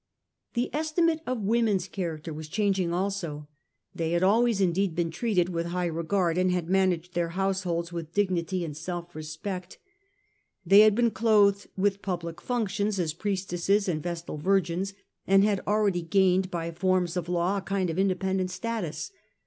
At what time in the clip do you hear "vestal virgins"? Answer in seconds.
14.09-14.95